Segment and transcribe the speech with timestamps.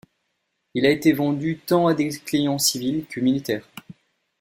[0.73, 3.69] Il a été vendu tant à des clients civils que militaires.